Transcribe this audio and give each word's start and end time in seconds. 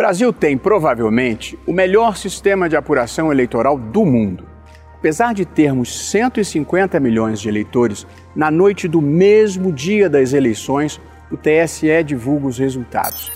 Brasil 0.00 0.32
tem 0.32 0.56
provavelmente 0.56 1.58
o 1.66 1.74
melhor 1.74 2.16
sistema 2.16 2.70
de 2.70 2.74
apuração 2.74 3.30
eleitoral 3.30 3.76
do 3.76 4.02
mundo. 4.02 4.46
Apesar 4.94 5.34
de 5.34 5.44
termos 5.44 6.08
150 6.08 6.98
milhões 6.98 7.38
de 7.38 7.50
eleitores, 7.50 8.06
na 8.34 8.50
noite 8.50 8.88
do 8.88 9.02
mesmo 9.02 9.70
dia 9.70 10.08
das 10.08 10.32
eleições, 10.32 10.98
o 11.30 11.36
TSE 11.36 12.02
divulga 12.02 12.46
os 12.46 12.56
resultados. 12.56 13.30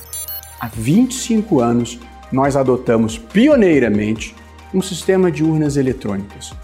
Há 0.58 0.66
25 0.68 1.60
anos, 1.60 2.00
nós 2.32 2.56
adotamos 2.56 3.18
pioneiramente 3.18 4.34
um 4.72 4.80
sistema 4.80 5.30
de 5.30 5.44
urnas 5.44 5.76
eletrônicas. 5.76 6.54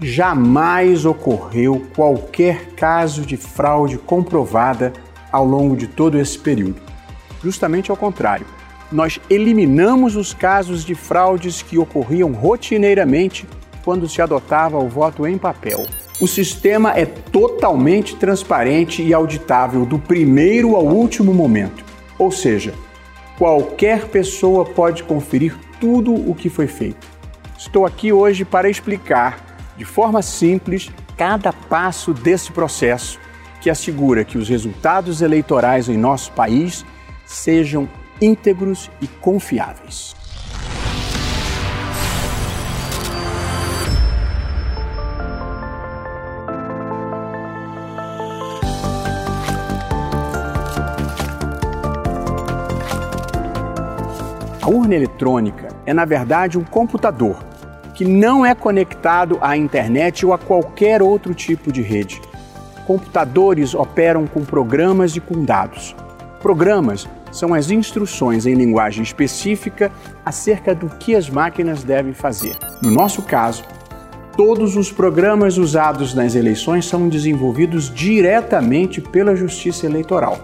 Jamais 0.00 1.04
ocorreu 1.04 1.88
qualquer 1.96 2.66
caso 2.76 3.22
de 3.22 3.36
fraude 3.36 3.98
comprovada 3.98 4.92
ao 5.32 5.44
longo 5.44 5.76
de 5.76 5.88
todo 5.88 6.16
esse 6.16 6.38
período. 6.38 6.80
Justamente 7.42 7.90
ao 7.90 7.96
contrário, 7.96 8.46
nós 8.90 9.20
eliminamos 9.30 10.16
os 10.16 10.34
casos 10.34 10.84
de 10.84 10.94
fraudes 10.94 11.62
que 11.62 11.78
ocorriam 11.78 12.32
rotineiramente 12.32 13.46
quando 13.84 14.08
se 14.08 14.20
adotava 14.20 14.78
o 14.78 14.88
voto 14.88 15.26
em 15.26 15.38
papel. 15.38 15.86
O 16.20 16.26
sistema 16.26 16.92
é 16.98 17.06
totalmente 17.06 18.16
transparente 18.16 19.02
e 19.02 19.14
auditável 19.14 19.86
do 19.86 19.98
primeiro 19.98 20.76
ao 20.76 20.84
último 20.84 21.32
momento. 21.32 21.82
Ou 22.18 22.30
seja, 22.30 22.74
qualquer 23.38 24.08
pessoa 24.08 24.64
pode 24.66 25.02
conferir 25.04 25.56
tudo 25.80 26.12
o 26.12 26.34
que 26.34 26.50
foi 26.50 26.66
feito. 26.66 27.08
Estou 27.56 27.86
aqui 27.86 28.12
hoje 28.12 28.44
para 28.44 28.68
explicar 28.68 29.72
de 29.78 29.84
forma 29.84 30.20
simples 30.20 30.90
cada 31.16 31.52
passo 31.52 32.12
desse 32.12 32.52
processo 32.52 33.18
que 33.62 33.70
assegura 33.70 34.24
que 34.24 34.36
os 34.36 34.48
resultados 34.48 35.22
eleitorais 35.22 35.88
em 35.88 35.96
nosso 35.96 36.32
país 36.32 36.84
sejam 37.24 37.88
íntegros 38.20 38.90
e 39.00 39.06
confiáveis. 39.06 40.14
A 54.62 54.68
urna 54.68 54.94
eletrônica 54.94 55.68
é, 55.86 55.94
na 55.94 56.04
verdade, 56.04 56.58
um 56.58 56.64
computador 56.64 57.36
que 57.94 58.04
não 58.04 58.46
é 58.46 58.54
conectado 58.54 59.38
à 59.40 59.56
internet 59.56 60.24
ou 60.24 60.32
a 60.32 60.38
qualquer 60.38 61.02
outro 61.02 61.34
tipo 61.34 61.72
de 61.72 61.82
rede. 61.82 62.20
Computadores 62.86 63.74
operam 63.74 64.26
com 64.26 64.44
programas 64.44 65.16
e 65.16 65.20
com 65.20 65.44
dados. 65.44 65.94
Programas 66.40 67.06
são 67.30 67.52
as 67.52 67.70
instruções 67.70 68.46
em 68.46 68.54
linguagem 68.54 69.02
específica 69.02 69.92
acerca 70.24 70.74
do 70.74 70.88
que 70.88 71.14
as 71.14 71.28
máquinas 71.28 71.82
devem 71.82 72.14
fazer. 72.14 72.56
No 72.82 72.90
nosso 72.90 73.22
caso, 73.22 73.62
todos 74.36 74.74
os 74.74 74.90
programas 74.90 75.58
usados 75.58 76.14
nas 76.14 76.34
eleições 76.34 76.86
são 76.86 77.10
desenvolvidos 77.10 77.92
diretamente 77.92 79.02
pela 79.02 79.36
Justiça 79.36 79.84
Eleitoral. 79.84 80.38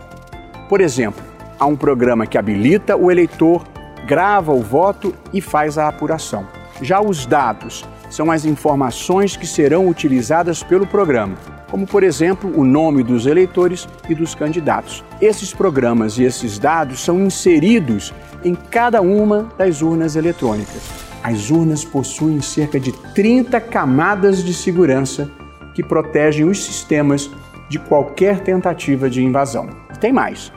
Por 0.69 0.83
exemplo, 0.83 1.25
há 1.59 1.65
um 1.65 1.77
programa 1.77 2.27
que 2.27 2.37
habilita 2.37 2.95
o 2.95 3.11
eleitor, 3.11 3.65
grava 4.07 4.53
o 4.53 4.61
voto 4.61 5.15
e 5.33 5.41
faz 5.41 5.79
a 5.79 5.89
apuração. 5.89 6.47
Já 6.83 7.01
os 7.01 7.25
dados 7.25 7.87
são 8.11 8.31
as 8.31 8.45
informações 8.45 9.35
que 9.35 9.47
serão 9.47 9.89
utilizadas 9.89 10.63
pelo 10.63 10.87
programa 10.87 11.56
como 11.71 11.87
por 11.87 12.03
exemplo 12.03 12.53
o 12.55 12.65
nome 12.65 13.03
dos 13.03 13.27
eleitores 13.27 13.89
e 14.09 14.15
dos 14.15 14.35
candidatos. 14.35 15.05
Esses 15.21 15.53
programas 15.53 16.19
e 16.19 16.25
esses 16.25 16.59
dados 16.59 17.01
são 17.01 17.21
inseridos 17.21 18.13
em 18.45 18.55
cada 18.55 19.01
uma 19.01 19.49
das 19.59 19.83
urnas 19.83 20.17
eletrônicas. 20.17 20.83
As 21.23 21.51
urnas 21.51 21.85
possuem 21.85 22.41
cerca 22.41 22.79
de 22.79 22.93
30 23.15 23.61
camadas 23.61 24.45
de 24.45 24.55
segurança 24.55 25.31
que 25.75 25.83
protegem 25.83 26.49
os 26.49 26.65
sistemas 26.65 27.31
de 27.69 27.79
qualquer 27.79 28.41
tentativa 28.41 29.11
de 29.11 29.25
invasão. 29.25 29.69
Tem 30.01 30.13
mais. 30.13 30.53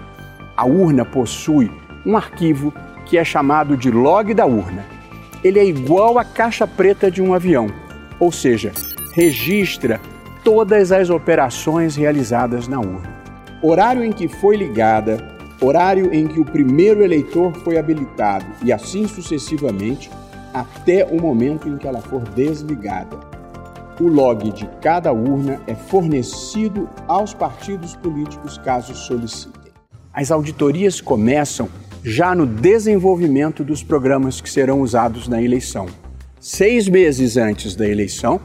A 0.55 0.65
urna 0.65 1.03
possui 1.03 1.71
um 2.05 2.15
arquivo 2.15 2.73
que 3.05 3.17
é 3.17 3.23
chamado 3.23 3.75
de 3.75 3.89
log 3.89 4.33
da 4.33 4.45
urna. 4.45 4.85
Ele 5.43 5.57
é 5.57 5.65
igual 5.65 6.19
à 6.19 6.23
caixa 6.23 6.67
preta 6.67 7.09
de 7.09 7.21
um 7.21 7.33
avião, 7.33 7.67
ou 8.19 8.31
seja, 8.31 8.71
registra 9.13 9.99
todas 10.43 10.91
as 10.91 11.09
operações 11.09 11.95
realizadas 11.95 12.67
na 12.67 12.79
urna. 12.79 13.19
Horário 13.61 14.03
em 14.03 14.11
que 14.11 14.27
foi 14.27 14.55
ligada, 14.55 15.17
horário 15.61 16.13
em 16.13 16.27
que 16.27 16.39
o 16.39 16.45
primeiro 16.45 17.03
eleitor 17.03 17.53
foi 17.63 17.77
habilitado 17.77 18.45
e 18.63 18.71
assim 18.71 19.07
sucessivamente 19.07 20.09
até 20.53 21.05
o 21.05 21.21
momento 21.21 21.67
em 21.67 21.77
que 21.77 21.87
ela 21.87 22.01
for 22.01 22.21
desligada. 22.29 23.17
O 23.99 24.07
log 24.07 24.49
de 24.51 24.65
cada 24.81 25.11
urna 25.11 25.59
é 25.67 25.75
fornecido 25.75 26.89
aos 27.07 27.33
partidos 27.33 27.95
políticos 27.95 28.57
caso 28.57 28.95
solicitem. 28.95 29.73
As 30.13 30.31
auditorias 30.31 31.01
começam 31.01 31.67
já 32.03 32.33
no 32.33 32.45
desenvolvimento 32.45 33.63
dos 33.63 33.83
programas 33.83 34.39
que 34.39 34.49
serão 34.49 34.81
usados 34.81 35.27
na 35.27 35.41
eleição. 35.41 35.85
Seis 36.39 36.87
meses 36.87 37.35
antes 37.35 37.75
da 37.75 37.85
eleição, 37.85 38.39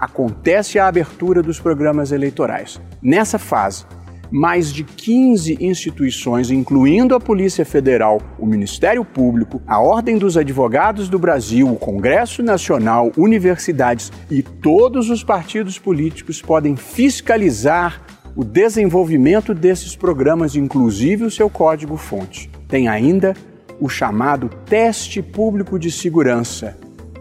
acontece 0.00 0.78
a 0.78 0.88
abertura 0.88 1.42
dos 1.42 1.60
programas 1.60 2.10
eleitorais. 2.10 2.80
Nessa 3.02 3.38
fase, 3.38 3.84
mais 4.30 4.72
de 4.72 4.84
15 4.84 5.58
instituições, 5.60 6.50
incluindo 6.50 7.14
a 7.14 7.20
Polícia 7.20 7.64
Federal, 7.64 8.20
o 8.38 8.46
Ministério 8.46 9.04
Público, 9.04 9.60
a 9.66 9.80
Ordem 9.80 10.16
dos 10.16 10.36
Advogados 10.36 11.08
do 11.08 11.18
Brasil, 11.18 11.68
o 11.68 11.76
Congresso 11.76 12.42
Nacional, 12.42 13.10
universidades 13.16 14.12
e 14.30 14.42
todos 14.42 15.10
os 15.10 15.24
partidos 15.24 15.78
políticos 15.78 16.40
podem 16.40 16.76
fiscalizar 16.76 18.00
o 18.36 18.44
desenvolvimento 18.44 19.52
desses 19.52 19.96
programas, 19.96 20.54
inclusive 20.54 21.24
o 21.24 21.30
seu 21.30 21.50
código-fonte. 21.50 22.48
Tem 22.68 22.86
ainda 22.86 23.34
o 23.80 23.88
chamado 23.88 24.48
Teste 24.66 25.20
Público 25.20 25.78
de 25.78 25.90
Segurança, 25.90 26.76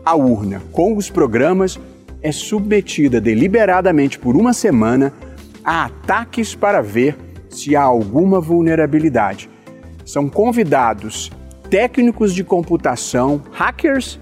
a 0.05 0.15
urna, 0.15 0.61
com 0.71 0.95
os 0.95 1.09
programas 1.09 1.79
é 2.21 2.31
submetida 2.31 3.21
deliberadamente 3.21 4.19
por 4.19 4.35
uma 4.35 4.53
semana 4.53 5.13
a 5.63 5.85
ataques 5.85 6.55
para 6.55 6.81
ver 6.81 7.15
se 7.49 7.75
há 7.75 7.81
alguma 7.81 8.39
vulnerabilidade. 8.39 9.49
São 10.05 10.29
convidados 10.29 11.31
técnicos 11.69 12.33
de 12.33 12.43
computação, 12.43 13.41
hackers, 13.51 14.19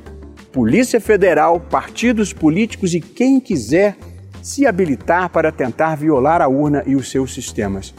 Polícia 0.52 1.00
Federal, 1.00 1.59
partidos 1.59 2.34
políticos 2.34 2.94
e 2.94 3.00
quem 3.00 3.40
quiser 3.40 3.96
se 4.41 4.66
habilitar 4.66 5.30
para 5.30 5.52
tentar 5.52 5.96
violar 5.96 6.41
a 6.41 6.47
urna 6.47 6.84
e 6.86 6.96
os 6.96 7.12
seus 7.12 7.34
sistemas. 7.34 7.94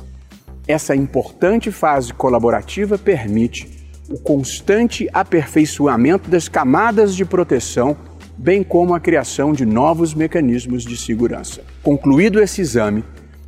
Essa 0.66 0.94
importante 0.94 1.70
fase 1.70 2.12
colaborativa 2.12 2.98
permite 2.98 3.78
o 4.10 4.18
constante 4.18 5.08
aperfeiçoamento 5.12 6.30
das 6.30 6.48
camadas 6.48 7.14
de 7.14 7.24
proteção 7.24 7.96
bem 8.38 8.62
como 8.62 8.94
a 8.94 9.00
criação 9.00 9.52
de 9.52 9.66
novos 9.66 10.14
mecanismos 10.14 10.84
de 10.84 10.96
segurança. 10.96 11.62
Concluído 11.82 12.40
esse 12.40 12.60
exame, 12.60 13.02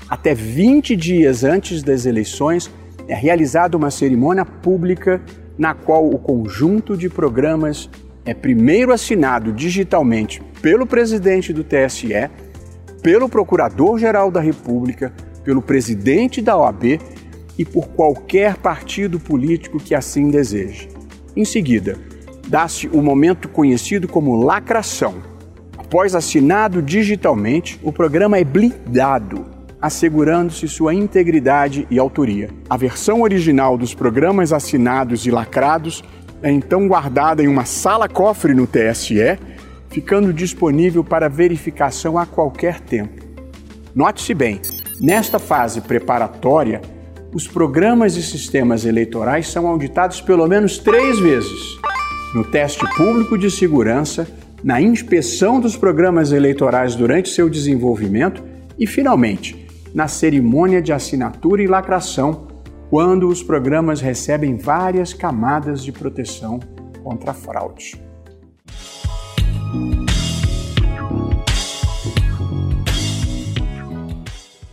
até 0.09 0.35
20 0.35 0.97
dias 0.97 1.45
antes 1.45 1.83
das 1.83 2.05
eleições, 2.07 2.69
é 3.07 3.15
realizada 3.15 3.77
uma 3.77 3.91
cerimônia 3.91 4.45
pública 4.45 5.23
na 5.57 5.75
qual 5.75 6.09
o 6.09 6.19
conjunto 6.19 6.97
de 6.97 7.09
programas 7.09 7.89
é 8.25 8.35
primeiro 8.35 8.93
assinado 8.93 9.53
digitalmente 9.53 10.43
pelo 10.61 10.87
presidente 10.87 11.53
do 11.53 11.63
TSE, 11.63 12.29
pelo 13.03 13.29
Procurador-Geral 13.29 14.31
da 14.31 14.41
República, 14.41 15.13
pelo 15.45 15.63
presidente 15.63 16.43
da 16.43 16.57
OAB 16.57 17.01
e 17.57 17.65
por 17.65 17.89
qualquer 17.89 18.57
partido 18.57 19.21
político 19.21 19.79
que 19.79 19.95
assim 19.95 20.31
deseje. 20.31 20.89
Em 21.37 21.45
seguida, 21.45 21.97
dá-se 22.51 22.89
o 22.89 23.01
momento 23.01 23.49
conhecido 23.49 24.09
como 24.09 24.43
lacração. 24.43 25.15
Após 25.79 26.17
assinado 26.17 26.83
digitalmente, 26.83 27.79
o 27.81 27.93
programa 27.93 28.39
é 28.39 28.45
blindado, 28.45 29.47
assegurando-se 29.81 30.67
sua 30.67 30.93
integridade 30.93 31.87
e 31.89 31.99
autoria. 31.99 32.51
A 32.69 32.77
versão 32.77 33.23
original 33.23 33.79
dos 33.79 33.95
programas 33.95 34.53
assinados 34.53 35.27
e 35.27 35.31
lacrados 35.31 36.03
é 36.43 36.51
então 36.51 36.89
guardada 36.89 37.41
em 37.41 37.47
uma 37.47 37.65
sala-cofre 37.65 38.53
no 38.53 38.67
TSE, 38.67 39.39
ficando 39.89 40.33
disponível 40.33 41.05
para 41.05 41.29
verificação 41.29 42.19
a 42.19 42.27
qualquer 42.27 42.81
tempo. 42.81 43.25
Note-se 43.95 44.35
bem, 44.35 44.61
nesta 45.01 45.39
fase 45.39 45.81
preparatória, 45.81 46.81
os 47.33 47.47
programas 47.47 48.17
e 48.17 48.23
sistemas 48.25 48.85
eleitorais 48.85 49.49
são 49.49 49.69
auditados 49.69 50.21
pelo 50.21 50.49
menos 50.49 50.79
três 50.79 51.21
vezes 51.21 51.79
no 52.35 52.45
teste 52.45 52.87
público 52.97 53.37
de 53.37 53.51
segurança, 53.51 54.29
na 54.63 54.81
inspeção 54.81 55.59
dos 55.59 55.77
programas 55.77 56.33
eleitorais 56.33 56.95
durante 56.95 57.29
seu 57.29 57.49
desenvolvimento 57.49 58.43
e, 58.79 58.87
finalmente, 58.87 59.67
na 59.93 60.07
cerimônia 60.07 60.81
de 60.81 60.93
assinatura 60.93 61.63
e 61.63 61.67
lacração, 61.67 62.47
quando 62.89 63.29
os 63.29 63.43
programas 63.43 64.01
recebem 64.01 64.57
várias 64.57 65.13
camadas 65.13 65.83
de 65.83 65.93
proteção 65.93 66.61
contra 67.03 67.33
fraude. 67.33 68.01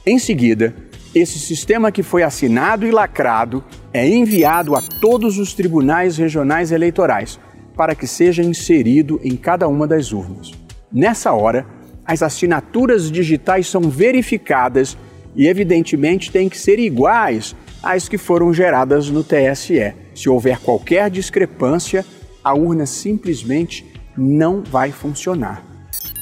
Em 0.06 0.19
seguida, 0.19 0.74
esse 1.13 1.39
sistema 1.39 1.92
que 1.92 2.04
foi 2.04 2.24
assinado 2.24 2.86
e 2.86 2.92
lacrado 2.92 3.63
é 3.92 4.07
enviado 4.07 4.75
a 4.75 4.81
todos 5.01 5.38
os 5.38 5.54
tribunais 5.54 6.18
regionais 6.18 6.71
eleitorais 6.71 7.39
para 7.78 7.94
que 7.94 8.08
seja 8.08 8.42
inserido 8.42 9.22
em 9.24 9.38
cada 9.38 9.68
uma 9.68 9.88
das 9.88 10.12
urnas. 10.12 10.52
Nessa 10.92 11.32
hora, 11.32 11.66
as 12.04 12.24
assinaturas 12.24 13.12
digitais 13.12 13.68
são 13.68 13.84
verificadas 13.84 14.98
e, 15.36 15.48
evidentemente, 15.48 16.32
têm 16.32 16.50
que 16.50 16.58
ser 16.58 16.80
iguais 16.80 17.56
às 17.84 18.10
que 18.10 18.18
foram 18.18 18.52
geradas 18.52 19.10
no 19.10 19.24
TSE. 19.24 19.94
Se 20.16 20.28
houver 20.28 20.60
qualquer 20.60 21.12
discrepância, 21.12 22.04
a 22.44 22.54
urna 22.56 22.86
simplesmente 22.86 23.86
não 24.18 24.64
vai 24.64 24.92
funcionar. 24.92 25.64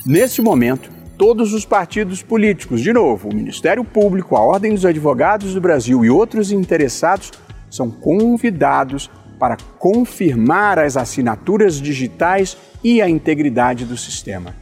Nesse 0.05 0.41
momento, 0.41 0.89
todos 1.17 1.53
os 1.53 1.63
partidos 1.63 2.21
políticos, 2.21 2.81
de 2.81 2.91
novo, 2.91 3.29
o 3.29 3.35
Ministério 3.35 3.83
Público, 3.85 4.35
a 4.35 4.41
Ordem 4.41 4.73
dos 4.73 4.85
Advogados 4.85 5.53
do 5.53 5.61
Brasil 5.61 6.03
e 6.03 6.09
outros 6.09 6.51
interessados 6.51 7.31
são 7.69 7.89
convidados 7.89 9.09
para 9.39 9.57
confirmar 9.77 10.79
as 10.79 10.97
assinaturas 10.97 11.81
digitais 11.81 12.57
e 12.83 13.01
a 13.01 13.09
integridade 13.09 13.85
do 13.85 13.97
sistema. 13.97 14.55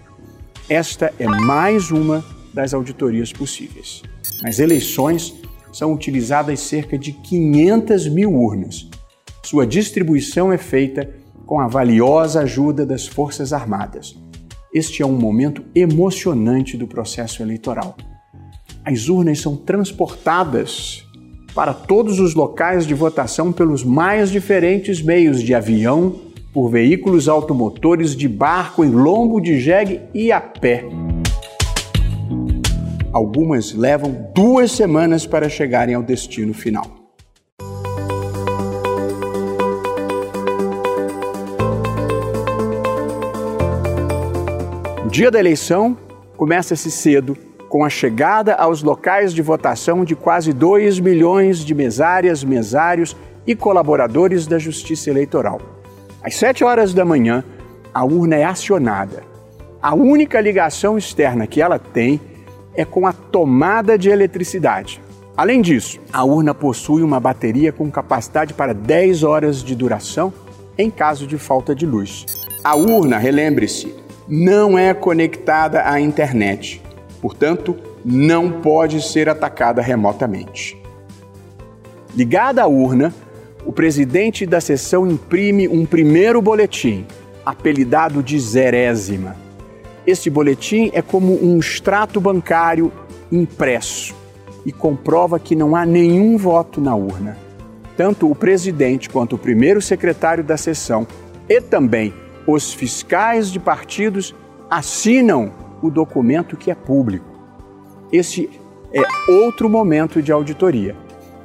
Esta 0.69 1.13
é 1.19 1.27
mais 1.27 1.91
uma 1.91 2.23
das 2.53 2.73
auditorias 2.73 3.31
possíveis. 3.31 4.01
Nas 4.41 4.59
eleições, 4.59 5.33
são 5.73 5.91
utilizadas 5.91 6.59
cerca 6.59 6.97
de 6.97 7.11
500 7.11 8.07
mil 8.07 8.31
urnas. 8.31 8.87
Sua 9.43 9.65
distribuição 9.65 10.53
é 10.53 10.57
feita 10.57 11.09
com 11.45 11.59
a 11.59 11.67
valiosa 11.67 12.41
ajuda 12.41 12.85
das 12.85 13.07
Forças 13.07 13.51
Armadas. 13.51 14.15
Este 14.73 15.01
é 15.01 15.05
um 15.05 15.17
momento 15.17 15.63
emocionante 15.75 16.77
do 16.77 16.87
processo 16.87 17.41
eleitoral. 17.41 17.97
As 18.85 19.09
urnas 19.09 19.39
são 19.39 19.55
transportadas 19.55 21.02
para 21.53 21.73
todos 21.73 22.19
os 22.19 22.33
locais 22.33 22.85
de 22.85 22.93
votação 22.93 23.51
pelos 23.51 23.83
mais 23.83 24.31
diferentes 24.31 25.01
meios 25.01 25.41
de 25.41 25.53
avião, 25.53 26.15
por 26.51 26.69
veículos 26.69 27.27
automotores, 27.29 28.15
de 28.15 28.27
barco, 28.27 28.83
em 28.83 28.89
lombo 28.89 29.39
de 29.39 29.59
jegue 29.59 30.01
e 30.13 30.31
a 30.31 30.41
pé. 30.41 30.85
Algumas 33.11 33.73
levam 33.73 34.29
duas 34.33 34.71
semanas 34.71 35.25
para 35.25 35.47
chegarem 35.47 35.93
ao 35.93 36.01
destino 36.01 36.53
final. 36.53 36.85
O 45.05 45.09
dia 45.09 45.29
da 45.29 45.39
eleição 45.39 45.95
começa-se 46.35 46.89
cedo, 46.89 47.37
com 47.73 47.83
a 47.83 47.89
chegada 47.89 48.53
aos 48.53 48.83
locais 48.83 49.33
de 49.33 49.41
votação 49.41 50.05
de 50.05 50.15
quase 50.15 50.53
2 50.53 50.99
milhões 50.99 51.65
de 51.65 51.73
mesárias, 51.73 52.43
mesários 52.43 53.17
e 53.47 53.55
colaboradores 53.55 54.45
da 54.45 54.59
Justiça 54.59 55.09
Eleitoral. 55.09 55.59
Às 56.21 56.35
7 56.35 56.63
horas 56.63 56.93
da 56.93 57.03
manhã, 57.03 57.43
a 57.91 58.05
urna 58.05 58.35
é 58.35 58.43
acionada. 58.43 59.23
A 59.81 59.95
única 59.95 60.39
ligação 60.39 60.99
externa 60.99 61.47
que 61.47 61.63
ela 61.63 61.79
tem 61.79 62.21
é 62.75 62.85
com 62.85 63.07
a 63.07 63.11
tomada 63.11 63.97
de 63.97 64.07
eletricidade. 64.07 65.01
Além 65.35 65.59
disso, 65.59 65.99
a 66.13 66.23
urna 66.23 66.53
possui 66.53 67.01
uma 67.01 67.19
bateria 67.19 67.71
com 67.71 67.89
capacidade 67.89 68.53
para 68.53 68.71
10 68.71 69.23
horas 69.23 69.63
de 69.63 69.73
duração 69.73 70.31
em 70.77 70.91
caso 70.91 71.25
de 71.25 71.39
falta 71.39 71.73
de 71.73 71.87
luz. 71.87 72.23
A 72.63 72.75
urna, 72.75 73.17
relembre-se, 73.17 73.95
não 74.27 74.77
é 74.77 74.93
conectada 74.93 75.89
à 75.89 75.99
internet, 75.99 76.82
portanto, 77.23 77.77
não 78.03 78.51
pode 78.59 79.01
ser 79.01 79.29
atacada 79.29 79.81
remotamente. 79.81 80.77
Ligada 82.13 82.61
à 82.61 82.67
urna, 82.67 83.13
o 83.65 83.71
presidente 83.71 84.45
da 84.45 84.59
sessão 84.59 85.07
imprime 85.07 85.69
um 85.69 85.85
primeiro 85.85 86.41
boletim, 86.41 87.05
apelidado 87.45 88.21
de 88.21 88.37
zerésima. 88.37 89.37
Este 90.05 90.29
boletim 90.29 90.91
é 90.93 91.01
como 91.01 91.41
um 91.41 91.59
extrato 91.59 92.19
bancário 92.19 92.91
impresso 93.31 94.13
e 94.65 94.73
comprova 94.73 95.39
que 95.39 95.55
não 95.55 95.77
há 95.77 95.85
nenhum 95.85 96.37
voto 96.37 96.81
na 96.81 96.93
urna. 96.93 97.37
Tanto 97.95 98.29
o 98.29 98.35
presidente 98.35 99.09
quanto 99.09 99.37
o 99.37 99.39
primeiro 99.39 99.81
secretário 99.81 100.43
da 100.43 100.57
sessão 100.57 101.07
e 101.47 101.61
também 101.61 102.13
os 102.45 102.73
fiscais 102.73 103.49
de 103.49 103.61
partidos 103.61 104.35
assinam 104.69 105.62
o 105.83 105.91
documento 105.91 106.55
que 106.55 106.71
é 106.71 106.75
público. 106.75 107.25
Esse 108.11 108.49
é 108.93 109.01
outro 109.31 109.69
momento 109.69 110.21
de 110.21 110.31
auditoria. 110.31 110.95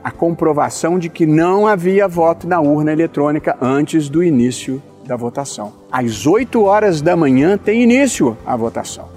A 0.03 0.13
comprovação 0.13 0.99
de 0.99 1.09
que 1.09 1.27
não 1.27 1.67
havia 1.67 2.07
voto 2.07 2.47
na 2.47 2.61
urna 2.61 2.93
eletrônica 2.93 3.59
antes 3.61 4.09
do 4.09 4.23
início 4.23 4.81
da 5.05 5.17
votação. 5.17 5.73
Às 5.91 6.25
8 6.27 6.63
horas 6.63 7.03
da 7.03 7.17
manhã 7.17 7.59
tem 7.59 7.83
início 7.83 8.37
a 8.47 8.55
votação, 8.55 9.09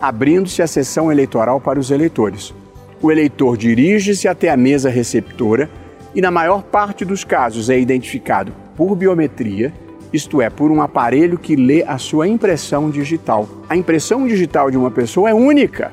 abrindo-se 0.00 0.60
a 0.60 0.66
sessão 0.66 1.12
eleitoral 1.12 1.60
para 1.60 1.78
os 1.78 1.90
eleitores. 1.90 2.52
O 3.00 3.12
eleitor 3.12 3.56
dirige-se 3.56 4.26
até 4.26 4.50
a 4.50 4.56
mesa 4.56 4.88
receptora 4.88 5.70
e, 6.14 6.20
na 6.20 6.30
maior 6.30 6.62
parte 6.62 7.04
dos 7.04 7.22
casos, 7.22 7.70
é 7.70 7.78
identificado 7.78 8.52
por 8.76 8.96
biometria, 8.96 9.72
isto 10.14 10.40
é, 10.40 10.48
por 10.48 10.70
um 10.70 10.80
aparelho 10.80 11.38
que 11.38 11.56
lê 11.56 11.82
a 11.82 11.98
sua 11.98 12.28
impressão 12.28 12.90
digital. 12.90 13.48
A 13.68 13.76
impressão 13.76 14.26
digital 14.26 14.70
de 14.70 14.76
uma 14.78 14.90
pessoa 14.90 15.28
é 15.28 15.34
única, 15.34 15.92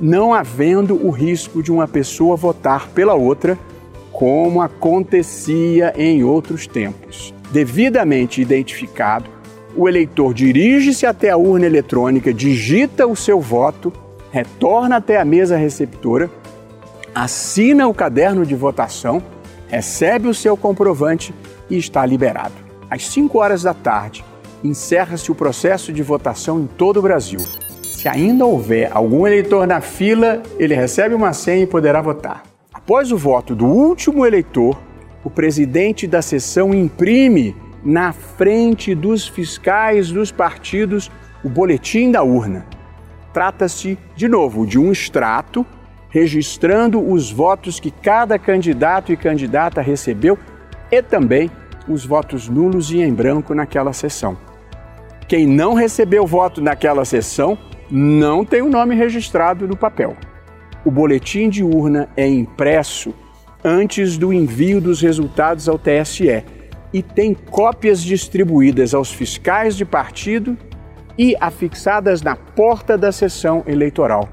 não 0.00 0.32
havendo 0.32 0.94
o 0.94 1.10
risco 1.10 1.62
de 1.62 1.72
uma 1.72 1.88
pessoa 1.88 2.36
votar 2.36 2.88
pela 2.88 3.14
outra, 3.14 3.58
como 4.12 4.62
acontecia 4.62 5.92
em 5.96 6.22
outros 6.24 6.66
tempos 6.66 7.34
devidamente 7.50 8.40
identificado, 8.40 9.30
o 9.76 9.88
eleitor 9.88 10.34
dirige-se 10.34 11.06
até 11.06 11.30
a 11.30 11.36
urna 11.36 11.66
eletrônica, 11.66 12.32
digita 12.32 13.06
o 13.06 13.14
seu 13.14 13.40
voto, 13.40 13.92
retorna 14.30 14.96
até 14.96 15.18
a 15.18 15.24
mesa 15.24 15.56
receptora, 15.56 16.30
assina 17.14 17.86
o 17.86 17.94
caderno 17.94 18.44
de 18.44 18.54
votação, 18.54 19.22
recebe 19.68 20.28
o 20.28 20.34
seu 20.34 20.56
comprovante 20.56 21.34
e 21.70 21.76
está 21.76 22.04
liberado. 22.04 22.67
Às 22.90 23.06
5 23.08 23.38
horas 23.38 23.62
da 23.62 23.74
tarde, 23.74 24.24
encerra-se 24.64 25.30
o 25.30 25.34
processo 25.34 25.92
de 25.92 26.02
votação 26.02 26.60
em 26.60 26.66
todo 26.66 26.98
o 26.98 27.02
Brasil. 27.02 27.40
Se 27.82 28.08
ainda 28.08 28.46
houver 28.46 28.90
algum 28.92 29.26
eleitor 29.26 29.66
na 29.66 29.80
fila, 29.80 30.42
ele 30.58 30.74
recebe 30.74 31.14
uma 31.14 31.32
senha 31.32 31.64
e 31.64 31.66
poderá 31.66 32.00
votar. 32.00 32.44
Após 32.72 33.12
o 33.12 33.18
voto 33.18 33.54
do 33.54 33.66
último 33.66 34.24
eleitor, 34.24 34.80
o 35.22 35.28
presidente 35.28 36.06
da 36.06 36.22
sessão 36.22 36.72
imprime 36.72 37.54
na 37.84 38.12
frente 38.12 38.94
dos 38.94 39.28
fiscais 39.28 40.10
dos 40.10 40.32
partidos 40.32 41.10
o 41.44 41.48
boletim 41.48 42.10
da 42.10 42.22
urna. 42.22 42.66
Trata-se, 43.32 43.98
de 44.16 44.28
novo, 44.28 44.66
de 44.66 44.78
um 44.78 44.90
extrato 44.90 45.66
registrando 46.08 47.00
os 47.00 47.30
votos 47.30 47.78
que 47.78 47.90
cada 47.90 48.38
candidato 48.38 49.12
e 49.12 49.16
candidata 49.16 49.82
recebeu 49.82 50.38
e 50.90 51.02
também 51.02 51.50
os 51.88 52.04
votos 52.04 52.48
nulos 52.48 52.90
e 52.90 53.00
em 53.00 53.12
branco 53.12 53.54
naquela 53.54 53.92
sessão. 53.92 54.36
Quem 55.26 55.46
não 55.46 55.74
recebeu 55.74 56.26
voto 56.26 56.60
naquela 56.60 57.04
sessão 57.04 57.58
não 57.90 58.44
tem 58.44 58.62
o 58.62 58.68
nome 58.68 58.94
registrado 58.94 59.66
no 59.66 59.76
papel. 59.76 60.16
O 60.84 60.90
boletim 60.90 61.48
de 61.48 61.62
urna 61.62 62.08
é 62.16 62.26
impresso 62.26 63.14
antes 63.64 64.16
do 64.16 64.32
envio 64.32 64.80
dos 64.80 65.00
resultados 65.00 65.68
ao 65.68 65.78
TSE 65.78 66.44
e 66.92 67.02
tem 67.02 67.34
cópias 67.34 68.02
distribuídas 68.02 68.94
aos 68.94 69.12
fiscais 69.12 69.76
de 69.76 69.84
partido 69.84 70.56
e 71.18 71.36
afixadas 71.40 72.22
na 72.22 72.36
porta 72.36 72.96
da 72.96 73.10
sessão 73.10 73.62
eleitoral. 73.66 74.28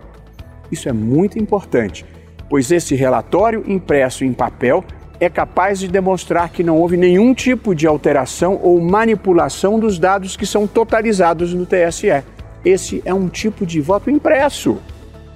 Isso 0.72 0.88
é 0.88 0.94
muito 0.94 1.40
importante, 1.40 2.06
pois 2.50 2.72
esse 2.72 2.96
relatório 2.96 3.64
impresso 3.68 4.24
em 4.24 4.32
papel 4.32 4.84
é 5.20 5.30
capaz 5.30 5.80
de 5.80 5.88
demonstrar 5.88 6.50
que 6.50 6.64
não 6.64 6.78
houve 6.78 6.98
nenhum 6.98 7.34
tipo 7.34 7.74
de 7.74 7.88
alteração 7.88 8.60
ou 8.62 8.80
manipulação 8.82 9.80
dos 9.80 9.98
dados 9.98 10.36
que 10.36 10.46
são 10.46 10.68
totalizados 10.68 11.54
no 11.54 11.66
TSE. 11.66 12.24
Esse 12.64 13.02
é 13.06 13.14
um 13.14 13.30
tipo 13.30 13.66
de 13.66 13.80
voto 13.80 14.10
impresso, 14.10 14.78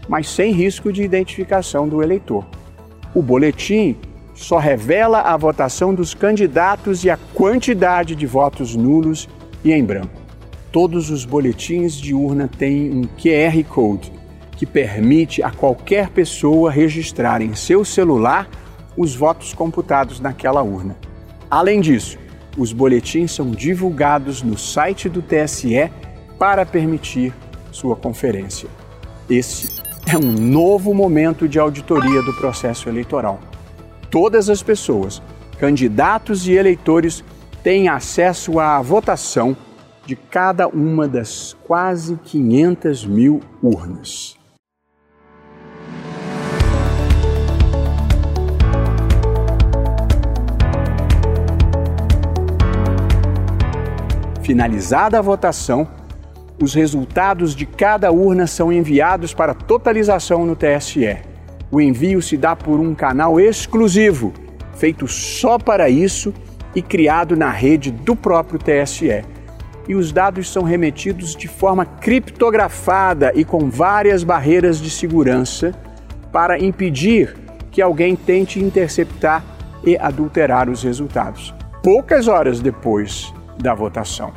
mas 0.07 0.29
sem 0.29 0.51
risco 0.51 0.91
de 0.91 1.03
identificação 1.03 1.88
do 1.88 2.03
eleitor. 2.03 2.45
O 3.13 3.21
boletim 3.21 3.95
só 4.33 4.57
revela 4.57 5.21
a 5.21 5.36
votação 5.38 5.93
dos 5.93 6.13
candidatos 6.13 7.03
e 7.03 7.09
a 7.09 7.17
quantidade 7.33 8.15
de 8.15 8.25
votos 8.25 8.75
nulos 8.75 9.27
e 9.63 9.71
em 9.71 9.83
branco. 9.83 10.19
Todos 10.71 11.09
os 11.09 11.25
boletins 11.25 11.93
de 11.93 12.13
urna 12.13 12.48
têm 12.48 12.91
um 12.91 13.03
QR 13.03 13.63
Code 13.67 14.12
que 14.55 14.65
permite 14.65 15.41
a 15.41 15.51
qualquer 15.51 16.09
pessoa 16.09 16.69
registrar 16.69 17.41
em 17.41 17.55
seu 17.55 17.86
celular 17.86 18.48
os 19.00 19.15
votos 19.15 19.53
computados 19.53 20.20
naquela 20.20 20.62
urna. 20.62 20.98
Além 21.50 21.79
disso, 21.79 22.18
os 22.58 22.74
boletins 22.74 23.32
são 23.32 23.50
divulgados 23.50 24.44
no 24.44 24.58
site 24.58 25.08
do 25.08 25.22
TSE 25.22 25.89
para 26.38 26.65
permitir 26.65 27.34
sua 27.72 27.96
conferência. 27.96 28.68
Esse 29.29 29.70
é 30.06 30.18
um 30.18 30.34
novo 30.34 30.94
momento 30.94 31.48
de 31.48 31.58
auditoria 31.58 32.22
do 32.22 32.34
processo 32.34 32.89
eleitoral. 32.89 33.39
Todas 34.12 34.50
as 34.50 34.62
pessoas, 34.62 35.22
candidatos 35.58 36.46
e 36.46 36.51
eleitores, 36.51 37.24
têm 37.63 37.88
acesso 37.88 38.60
à 38.60 38.82
votação 38.82 39.56
de 40.06 40.18
cada 40.18 40.68
uma 40.68 41.08
das 41.08 41.56
quase 41.65 42.18
500 42.18 43.06
mil 43.06 43.39
urnas. 43.63 44.38
Finalizada 54.50 55.20
a 55.20 55.22
votação, 55.22 55.88
os 56.60 56.74
resultados 56.74 57.56
de 57.56 57.68
cada 57.68 58.12
urna 58.12 58.48
são 58.48 58.74
enviados 58.74 59.32
para 59.32 59.53
totalização 59.53 60.44
no 60.44 60.56
TSE. 60.56 61.18
O 61.70 61.79
envio 61.79 62.20
se 62.20 62.36
dá 62.36 62.56
por 62.56 62.79
um 62.79 62.96
canal 62.96 63.39
exclusivo, 63.39 64.34
feito 64.74 65.08
só 65.08 65.60
para 65.60 65.88
isso 65.88 66.34
e 66.74 66.82
criado 66.82 67.36
na 67.36 67.51
rede 67.51 67.91
do 67.91 68.15
próprio 68.15 68.58
TSE. 68.58 69.24
E 69.88 69.94
os 69.94 70.12
dados 70.12 70.51
são 70.51 70.63
remetidos 70.63 71.36
de 71.36 71.48
forma 71.48 71.86
criptografada 71.86 73.32
e 73.36 73.46
com 73.46 73.70
várias 73.70 74.24
barreiras 74.24 74.82
de 74.82 74.89
segurança 74.89 75.75
para 76.32 76.58
impedir 76.58 77.38
que 77.70 77.84
alguém 77.84 78.15
tente 78.15 78.60
interceptar 78.60 79.46
e 79.86 79.96
adulterar 79.96 80.70
os 80.70 80.82
resultados. 80.82 81.53
Poucas 81.84 82.27
horas 82.27 82.60
depois 82.60 83.32
da 83.62 83.74
votação. 83.74 84.32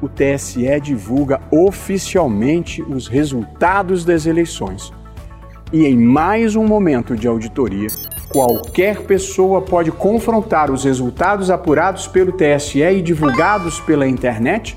O 0.00 0.08
TSE 0.08 0.80
divulga 0.80 1.40
oficialmente 1.50 2.82
os 2.82 3.08
resultados 3.08 4.04
das 4.04 4.26
eleições. 4.26 4.92
E 5.72 5.84
em 5.86 5.96
mais 5.96 6.54
um 6.54 6.66
momento 6.66 7.16
de 7.16 7.26
auditoria, 7.26 7.88
qualquer 8.28 9.02
pessoa 9.02 9.62
pode 9.62 9.90
confrontar 9.90 10.70
os 10.70 10.84
resultados 10.84 11.50
apurados 11.50 12.06
pelo 12.06 12.32
TSE 12.32 12.82
e 12.82 13.00
divulgados 13.00 13.80
pela 13.80 14.06
internet 14.06 14.76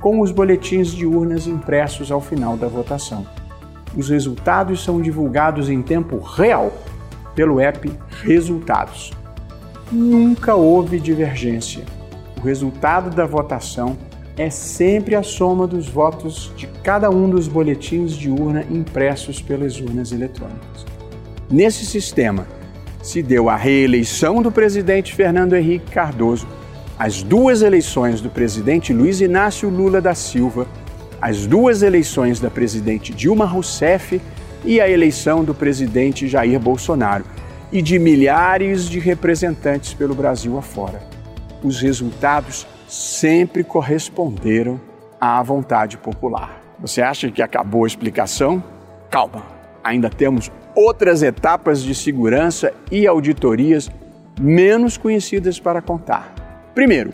com 0.00 0.20
os 0.20 0.30
boletins 0.30 0.88
de 0.88 1.06
urnas 1.06 1.46
impressos 1.46 2.10
ao 2.10 2.20
final 2.20 2.56
da 2.56 2.66
votação. 2.66 3.26
Os 3.96 4.10
resultados 4.10 4.84
são 4.84 5.00
divulgados 5.00 5.70
em 5.70 5.80
tempo 5.80 6.18
real 6.18 6.72
pelo 7.34 7.60
app 7.60 7.90
Resultados. 8.22 9.12
Nunca 9.90 10.54
houve 10.54 10.98
divergência 10.98 11.84
resultado 12.46 13.10
da 13.10 13.26
votação 13.26 13.98
é 14.38 14.48
sempre 14.50 15.14
a 15.14 15.22
soma 15.22 15.66
dos 15.66 15.88
votos 15.88 16.52
de 16.56 16.66
cada 16.82 17.10
um 17.10 17.28
dos 17.28 17.48
boletins 17.48 18.12
de 18.12 18.30
urna 18.30 18.64
impressos 18.70 19.42
pelas 19.42 19.80
urnas 19.80 20.12
eletrônicas. 20.12 20.86
Nesse 21.50 21.84
sistema, 21.84 22.46
se 23.02 23.22
deu 23.22 23.48
a 23.48 23.56
reeleição 23.56 24.42
do 24.42 24.52
presidente 24.52 25.14
Fernando 25.14 25.54
Henrique 25.54 25.90
Cardoso, 25.90 26.46
as 26.98 27.22
duas 27.22 27.62
eleições 27.62 28.20
do 28.20 28.30
presidente 28.30 28.92
Luiz 28.92 29.20
Inácio 29.20 29.68
Lula 29.68 30.00
da 30.00 30.14
Silva, 30.14 30.66
as 31.20 31.46
duas 31.46 31.82
eleições 31.82 32.38
da 32.38 32.50
presidente 32.50 33.12
Dilma 33.12 33.44
Rousseff 33.44 34.20
e 34.64 34.80
a 34.80 34.88
eleição 34.88 35.42
do 35.44 35.54
presidente 35.54 36.28
Jair 36.28 36.60
Bolsonaro 36.60 37.24
e 37.72 37.82
de 37.82 37.98
milhares 37.98 38.88
de 38.88 39.00
representantes 39.00 39.94
pelo 39.94 40.14
Brasil 40.14 40.56
afora 40.56 41.15
os 41.62 41.80
resultados 41.80 42.66
sempre 42.88 43.64
corresponderam 43.64 44.80
à 45.20 45.42
vontade 45.42 45.96
popular. 45.96 46.60
Você 46.78 47.02
acha 47.02 47.30
que 47.30 47.42
acabou 47.42 47.84
a 47.84 47.86
explicação? 47.86 48.62
Calma, 49.10 49.42
ainda 49.82 50.10
temos 50.10 50.50
outras 50.74 51.22
etapas 51.22 51.82
de 51.82 51.94
segurança 51.94 52.72
e 52.92 53.06
auditorias 53.06 53.90
menos 54.38 54.96
conhecidas 54.98 55.58
para 55.58 55.80
contar. 55.80 56.34
Primeiro, 56.74 57.12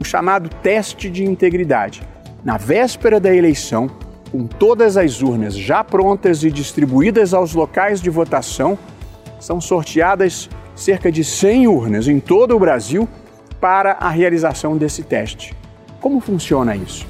o 0.00 0.04
chamado 0.04 0.48
teste 0.48 1.08
de 1.08 1.24
integridade. 1.24 2.02
Na 2.42 2.56
véspera 2.56 3.20
da 3.20 3.32
eleição, 3.32 3.88
com 4.32 4.46
todas 4.46 4.96
as 4.96 5.22
urnas 5.22 5.54
já 5.54 5.84
prontas 5.84 6.42
e 6.42 6.50
distribuídas 6.50 7.32
aos 7.32 7.54
locais 7.54 8.00
de 8.00 8.10
votação, 8.10 8.78
são 9.38 9.60
sorteadas 9.60 10.48
cerca 10.74 11.12
de 11.12 11.22
100 11.22 11.68
urnas 11.68 12.08
em 12.08 12.18
todo 12.18 12.56
o 12.56 12.58
Brasil 12.58 13.08
para 13.60 13.92
a 13.92 14.08
realização 14.08 14.76
desse 14.76 15.02
teste. 15.02 15.54
Como 16.00 16.20
funciona 16.20 16.74
isso? 16.74 17.06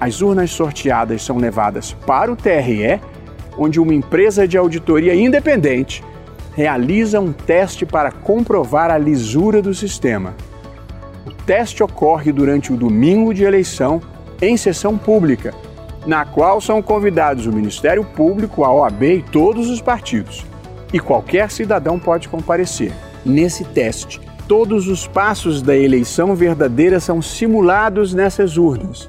As 0.00 0.22
urnas 0.22 0.50
sorteadas 0.50 1.22
são 1.22 1.38
levadas 1.38 1.92
para 2.06 2.30
o 2.30 2.36
TRE, 2.36 3.00
onde 3.58 3.80
uma 3.80 3.92
empresa 3.92 4.46
de 4.46 4.56
auditoria 4.56 5.14
independente 5.14 6.04
realiza 6.54 7.20
um 7.20 7.32
teste 7.32 7.84
para 7.84 8.12
comprovar 8.12 8.90
a 8.90 8.98
lisura 8.98 9.60
do 9.60 9.74
sistema. 9.74 10.34
O 11.26 11.32
teste 11.32 11.82
ocorre 11.82 12.32
durante 12.32 12.72
o 12.72 12.76
domingo 12.76 13.34
de 13.34 13.42
eleição 13.42 14.00
em 14.40 14.56
sessão 14.56 14.96
pública, 14.96 15.52
na 16.06 16.24
qual 16.24 16.60
são 16.60 16.80
convidados 16.80 17.46
o 17.46 17.52
Ministério 17.52 18.04
Público, 18.04 18.64
a 18.64 18.72
OAB 18.72 19.02
e 19.02 19.22
todos 19.22 19.68
os 19.68 19.80
partidos. 19.80 20.46
E 20.92 21.00
qualquer 21.00 21.50
cidadão 21.50 21.98
pode 21.98 22.28
comparecer. 22.28 22.92
Nesse 23.24 23.64
teste, 23.64 24.20
Todos 24.48 24.88
os 24.88 25.06
passos 25.06 25.60
da 25.60 25.76
eleição 25.76 26.34
verdadeira 26.34 26.98
são 26.98 27.20
simulados 27.20 28.14
nessas 28.14 28.56
urnas. 28.56 29.06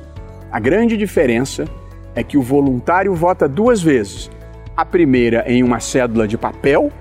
A 0.51 0.59
grande 0.59 0.97
diferença 0.97 1.63
é 2.13 2.21
que 2.21 2.37
o 2.37 2.41
voluntário 2.41 3.15
vota 3.15 3.47
duas 3.47 3.81
vezes: 3.81 4.29
a 4.75 4.83
primeira 4.83 5.45
em 5.47 5.63
uma 5.63 5.79
cédula 5.79 6.27
de 6.27 6.37
papel, 6.37 6.91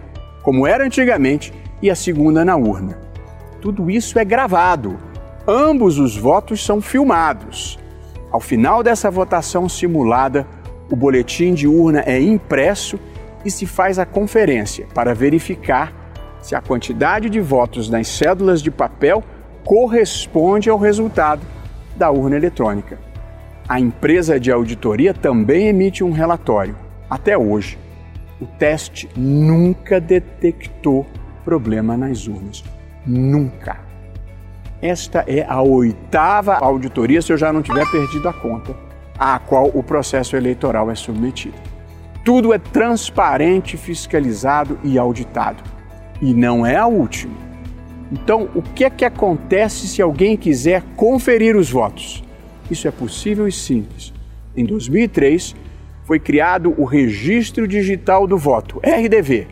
como 0.41 0.69
era 0.69 0.87
antigamente, 0.87 1.53
e 1.83 1.91
a 1.91 1.97
segunda 1.97 2.45
na 2.45 2.55
urna. 2.55 2.97
Tudo 3.61 3.91
isso 3.91 4.21
é 4.21 4.25
gravado. 4.25 4.97
Ambos 5.45 5.99
os 5.99 6.17
votos 6.17 6.65
são 6.65 6.81
filmados. 6.81 7.77
Ao 8.31 8.39
final 8.39 8.85
dessa 8.85 9.11
votação 9.11 9.69
simulada, 9.69 10.47
o 10.89 10.95
boletim 10.95 11.55
de 11.55 11.67
urna 11.67 12.05
é 12.07 12.21
impresso 12.21 13.01
e 13.45 13.51
se 13.51 13.67
faz 13.67 13.99
a 13.99 14.07
conferência 14.07 14.87
para 14.95 15.13
verificar 15.13 15.93
se 16.41 16.55
a 16.55 16.61
quantidade 16.61 17.29
de 17.29 17.41
votos 17.41 17.89
nas 17.89 18.09
cédulas 18.09 18.63
de 18.63 18.71
papel 18.71 19.23
corresponde 19.65 20.71
ao 20.71 20.79
resultado 20.79 21.43
da 21.97 22.11
urna 22.11 22.37
eletrônica. 22.37 22.99
A 23.69 23.79
empresa 23.79 24.41
de 24.41 24.51
auditoria 24.51 25.13
também 25.13 25.67
emite 25.67 26.03
um 26.03 26.11
relatório. 26.11 26.77
Até 27.11 27.37
hoje, 27.37 27.79
o 28.41 28.47
teste 28.47 29.09
nunca 29.15 30.01
detectou 30.01 31.07
problema 31.45 31.97
nas 31.97 32.27
urnas. 32.27 32.65
Nunca. 33.07 33.81
Esta 34.81 35.25
é 35.27 35.45
a 35.47 35.61
oitava 35.61 36.55
auditoria, 36.55 37.21
se 37.21 37.33
eu 37.33 37.37
já 37.37 37.53
não 37.53 37.63
tiver 37.63 37.85
perdido 37.91 38.29
a 38.29 38.33
conta, 38.33 38.75
à 39.19 39.39
qual 39.39 39.71
o 39.75 39.83
processo 39.83 40.37
eleitoral 40.37 40.91
é 40.91 40.95
submetido. 40.95 41.57
Tudo 42.25 42.53
é 42.53 42.59
transparente, 42.59 43.77
fiscalizado 43.77 44.79
e 44.85 44.99
auditado 44.99 45.78
e 46.21 46.35
não 46.35 46.67
é 46.67 46.77
a 46.77 46.87
última. 46.87 47.35
Então, 48.11 48.49
o 48.55 48.63
que 48.63 48.85
é 48.85 48.91
que 48.91 49.05
acontece 49.05 49.87
se 49.87 50.01
alguém 50.01 50.37
quiser 50.37 50.83
conferir 50.97 51.57
os 51.57 51.71
votos? 51.71 52.25
Isso 52.71 52.89
é 52.89 52.91
possível 52.91 53.47
e 53.47 53.53
simples. 53.53 54.13
Em 54.57 54.65
2003, 54.65 55.55
foi 56.05 56.19
criado 56.19 56.75
o 56.79 56.85
Registro 56.85 57.69
Digital 57.69 58.27
do 58.27 58.39
Voto, 58.39 58.81
RDV, 58.83 59.47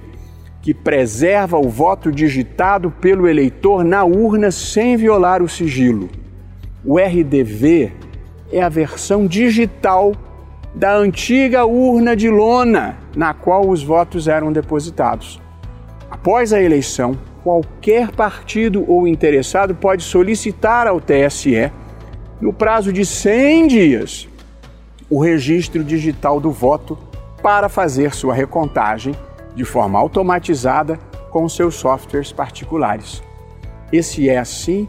que 0.62 0.72
preserva 0.72 1.58
o 1.58 1.68
voto 1.68 2.10
digitado 2.10 2.90
pelo 2.90 3.28
eleitor 3.28 3.84
na 3.84 4.04
urna 4.04 4.50
sem 4.50 4.96
violar 4.96 5.42
o 5.42 5.48
sigilo. 5.48 6.08
O 6.84 6.98
RDV 6.98 7.92
é 8.50 8.62
a 8.62 8.68
versão 8.68 9.26
digital 9.26 10.14
da 10.74 10.96
antiga 10.96 11.64
urna 11.64 12.16
de 12.16 12.28
lona 12.28 12.96
na 13.14 13.32
qual 13.32 13.68
os 13.68 13.82
votos 13.82 14.28
eram 14.28 14.52
depositados. 14.52 15.40
Após 16.10 16.52
a 16.52 16.62
eleição, 16.62 17.18
qualquer 17.42 18.12
partido 18.12 18.84
ou 18.88 19.08
interessado 19.08 19.74
pode 19.74 20.02
solicitar 20.02 20.86
ao 20.86 21.00
TSE, 21.00 21.70
no 22.40 22.52
prazo 22.52 22.92
de 22.92 23.04
100 23.04 23.66
dias, 23.66 24.28
o 25.10 25.20
registro 25.20 25.82
digital 25.82 26.40
do 26.40 26.50
voto 26.50 26.98
para 27.42 27.68
fazer 27.68 28.14
sua 28.14 28.34
recontagem 28.34 29.14
de 29.54 29.64
forma 29.64 29.98
automatizada 29.98 30.98
com 31.30 31.48
seus 31.48 31.74
softwares 31.74 32.30
particulares. 32.30 33.22
Esse 33.92 34.28
é, 34.28 34.38
assim, 34.38 34.88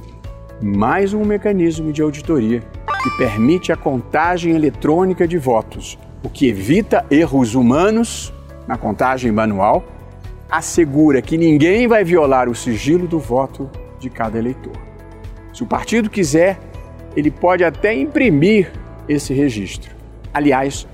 mais 0.62 1.14
um 1.14 1.24
mecanismo 1.24 1.92
de 1.92 2.02
auditoria 2.02 2.62
que 3.02 3.18
permite 3.18 3.72
a 3.72 3.78
contagem 3.78 4.56
eletrônica 4.56 5.28
de 5.28 5.38
votos, 5.38 5.98
o 6.24 6.30
que 6.30 6.48
evita 6.48 7.06
erros 7.10 7.56
humanos 7.56 8.34
na 8.68 8.78
contagem 8.78 9.32
manual 9.32 9.84
assegura 10.50 11.22
que 11.22 11.38
ninguém 11.38 11.88
vai 11.88 12.04
violar 12.04 12.50
o 12.50 12.56
sigilo 12.56 13.08
do 13.08 13.20
voto 13.20 13.70
de 14.00 14.10
cada 14.10 14.38
eleitor. 14.38 14.78
Se 15.54 15.64
o 15.64 15.68
partido 15.68 16.10
quiser, 16.10 16.60
ele 17.16 17.32
pode 17.32 17.64
até 17.64 17.94
imprimir 17.94 18.72
esse 19.10 19.34
registro. 19.34 19.96
Aliás, 20.34 20.88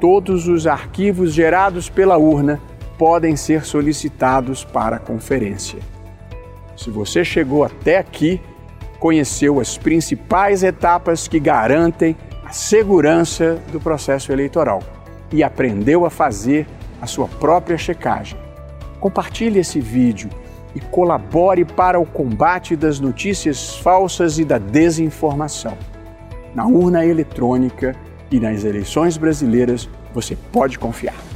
todos 0.00 0.46
os 0.46 0.66
arquivos 0.66 1.32
gerados 1.32 1.88
pela 1.88 2.16
urna 2.16 2.60
podem 2.96 3.36
ser 3.36 3.64
solicitados 3.64 4.64
para 4.64 4.96
a 4.96 5.00
conferência. 5.00 5.80
Se 6.76 6.90
você 6.90 7.24
chegou 7.24 7.64
até 7.64 7.98
aqui, 7.98 8.40
conheceu 9.00 9.60
as 9.60 9.76
principais 9.76 10.62
etapas 10.62 11.26
que 11.26 11.40
garantem 11.40 12.16
a 12.44 12.52
segurança 12.52 13.60
do 13.72 13.80
processo 13.80 14.32
eleitoral 14.32 14.82
e 15.32 15.42
aprendeu 15.42 16.06
a 16.06 16.10
fazer 16.10 16.66
a 17.00 17.06
sua 17.06 17.26
própria 17.26 17.76
checagem. 17.76 18.38
Compartilhe 19.04 19.58
esse 19.58 19.80
vídeo 19.80 20.30
e 20.74 20.80
colabore 20.80 21.62
para 21.62 22.00
o 22.00 22.06
combate 22.06 22.74
das 22.74 22.98
notícias 22.98 23.76
falsas 23.76 24.38
e 24.38 24.46
da 24.46 24.56
desinformação. 24.56 25.76
Na 26.54 26.66
urna 26.66 27.04
eletrônica 27.04 27.94
e 28.30 28.40
nas 28.40 28.64
eleições 28.64 29.18
brasileiras, 29.18 29.90
você 30.14 30.34
pode 30.50 30.78
confiar. 30.78 31.33